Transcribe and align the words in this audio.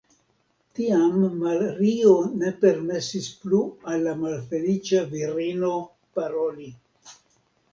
Tiam 0.77 1.17
Mario 1.41 2.13
ne 2.43 2.49
permesis 2.63 3.27
plu 3.43 3.59
al 3.91 4.09
la 4.09 4.15
malfeliĉa 4.23 5.05
virino 5.13 5.71
paroli. 6.17 6.73